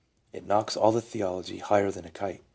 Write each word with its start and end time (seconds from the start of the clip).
It 0.33 0.47
knocks 0.47 0.75
all 0.75 0.91
the 0.91 0.99
theology 0.99 1.59
higher 1.59 1.91
than 1.91 2.05
a 2.05 2.09
kite! 2.09 2.41